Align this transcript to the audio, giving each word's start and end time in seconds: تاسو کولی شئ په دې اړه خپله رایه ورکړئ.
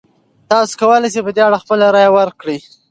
تاسو 0.49 0.73
کولی 0.81 1.09
شئ 1.13 1.21
په 1.25 1.31
دې 1.35 1.41
اړه 1.47 1.61
خپله 1.63 1.85
رایه 1.95 2.11
ورکړئ. 2.15 2.59